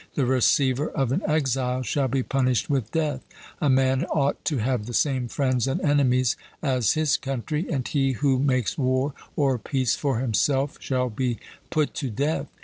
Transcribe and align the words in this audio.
The 0.15 0.25
receiver 0.25 0.87
of 0.89 1.11
an 1.11 1.21
exile 1.27 1.83
shall 1.83 2.07
be 2.07 2.23
punished 2.23 2.71
with 2.71 2.91
death. 2.91 3.23
A 3.61 3.69
man 3.69 4.03
ought 4.05 4.43
to 4.45 4.57
have 4.57 4.87
the 4.87 4.95
same 4.95 5.27
friends 5.27 5.67
and 5.67 5.79
enemies 5.81 6.35
as 6.63 6.93
his 6.93 7.17
country; 7.17 7.67
and 7.69 7.87
he 7.87 8.13
who 8.13 8.39
makes 8.39 8.79
war 8.79 9.13
or 9.35 9.59
peace 9.59 9.93
for 9.95 10.17
himself 10.17 10.77
shall 10.79 11.11
be 11.11 11.37
put 11.69 11.93
to 11.93 12.09
death. 12.09 12.47